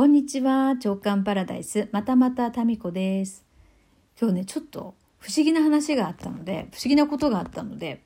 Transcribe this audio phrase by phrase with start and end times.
[0.00, 3.44] こんにちは、直感パラダイス、またまたタミコです。
[4.18, 8.00] 今日ね、ちょっと不思議な話があったので、不思議なことがあったので、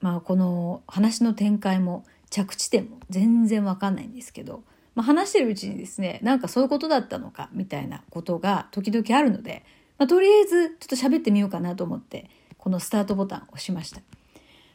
[0.00, 4.62] まあこの話の展開も着地点も全然わかんないんですけど、
[4.94, 9.66] まあ、話してるうちにですね、なんかそういうことだったのかみたいなことが時々あるので、
[9.98, 14.00] まあ、とりあえずちょっと喋ってみようかなと思って、このスタートボタンを押しました。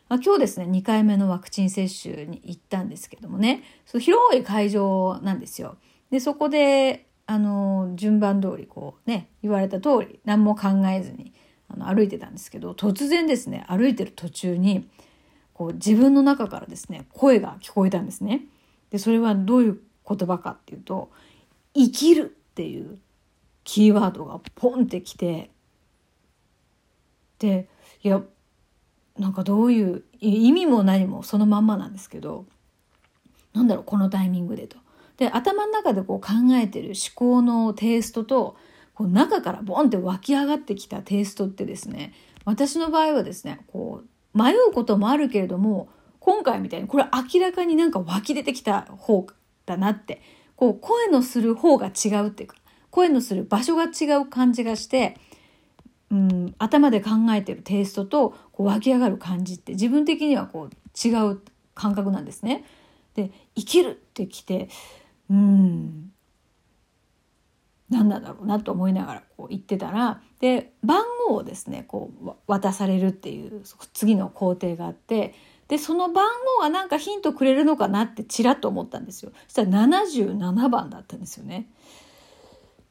[0.08, 5.78] まあ、今日ですね、2回目のワクチン接種に行ったんですけどもね、その広い会場なんですよ。
[6.14, 11.34] で、そこで、あの、順番通りこうね、言われた通り何も考えずに
[11.68, 14.88] あの歩いてたんですけど、突然ですね、歩いてる途中に、
[15.56, 18.42] こう自分の中からですね、声が聞こえたんですね。
[18.92, 21.10] で、それはどういう言葉かっていうと、
[21.74, 23.00] 生きるっていう
[23.64, 25.50] キーワードがポンってきて、
[27.40, 27.68] で、
[28.04, 28.22] いや、
[29.18, 32.46] なんかどういう意味も何もそのまんまなんですけど、
[33.56, 34.78] なんだろう、このタイミングでと。
[35.18, 38.58] で頭の中でこう考えてる思考のテイストと
[38.94, 42.14] こう中からボンって湧き上がってきたテイストってですね
[42.46, 45.90] 私の場合はですねこう迷うこともあるけれども
[46.20, 49.28] 今回みたいにこれ明らかになんか湧き出てきた方
[49.66, 50.22] だなって
[50.56, 52.58] こう声のする方が違うっていうか
[52.90, 55.18] 声のする場所が違う感じがして、
[56.12, 61.42] うん、頭で考えてるテイストとこう湧き上がる感じって自分的にはこう違う
[61.74, 62.64] 感覚なんですね。
[63.16, 64.70] で生きるってきて
[65.34, 66.12] うん
[67.90, 75.34] 何なんだろうなと思いながらこう言ってたらで番号をですねこう渡されるっていう次の工程があって
[75.68, 81.68] でその番号がなんかヒントくれるのかなってちらっと思ったんですよそしたら77番だったんですよね。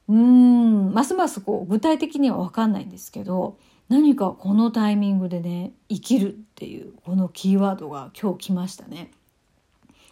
[0.09, 3.57] うんますますこう具体的には分かんないんですけど
[3.89, 9.13] 何かこのタイミングでね生きるっていうこのキーワードが今日来ましたね。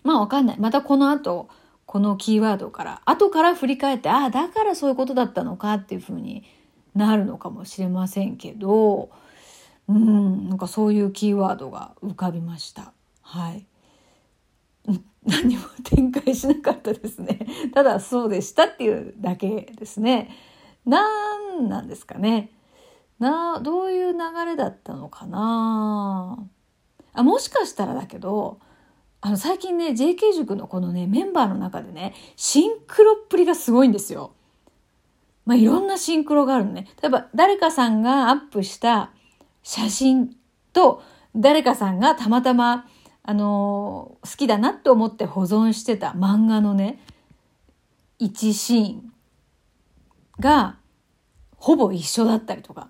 [0.04, 1.48] まあ分かんないまたこの後
[1.90, 6.44] このキーワードから後から振り返ってああだからそういうことだったのかっていうふうに
[6.94, 9.10] なるのかもしれませんけど
[9.88, 12.92] うんなんかそういうキーワードが浮かびました。
[13.22, 13.66] はい
[15.26, 17.40] 何も展開しなかったですね。
[17.74, 20.30] ただそうでしたっていうだけですね。
[20.86, 21.08] な
[21.58, 22.52] んなんですかね。
[23.18, 26.38] な、どういう流れだったのかな
[27.14, 28.60] あ、もしかしたらだけど、
[29.22, 34.32] あの最近ね JK 塾のこのねメンバーの中でねシンクロっぷりがすごいんですよ。
[35.46, 36.86] まあ、いろんなシンクロがあるのね。
[37.02, 39.10] 例えば誰かさんがアップした
[39.62, 40.36] 写真
[40.72, 41.02] と
[41.34, 42.86] 誰かさんがたまたま
[43.22, 47.00] あのー、好きだなって思って保存してた漫画のね
[48.18, 49.12] 一シーン
[50.38, 50.76] が
[51.56, 52.88] ほぼ一緒だったりとか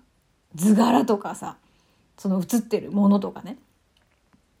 [0.55, 1.57] 図柄とかさ
[2.17, 3.57] その写ってるものとかね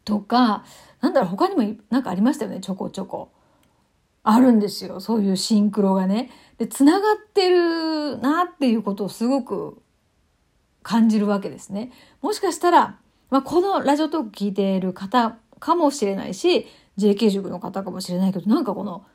[0.05, 0.65] とか
[1.01, 3.31] なんだろう他にも何かありましたよねちょこちょこ。
[4.23, 6.29] あるんですよそういうシンクロがね。
[6.57, 9.81] でつながってるなっていうことをすごく
[10.83, 11.91] 感じるわけですね。
[12.21, 16.67] もしかしたら、まあ、このラジオトーク聞いている方かもしれないし
[16.97, 19.05] JK 塾の方かもしれないけどなんかこの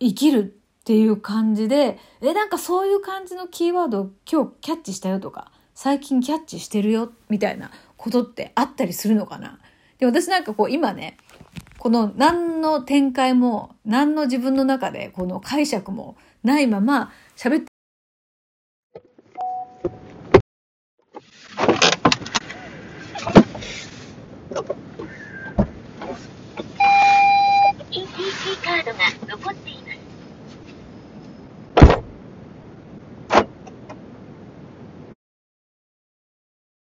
[0.00, 7.70] 生きるっていう感じでえなんかそういう感じのキーワードを今日キャッチしたよとか最近キャッチしてるよみたいな
[8.04, 9.58] ことってあったりするのかな？
[9.96, 11.16] で、私なんかこう今ね、
[11.78, 17.64] この何の展開も、何の自分の中でこの解釈もないまま喋っ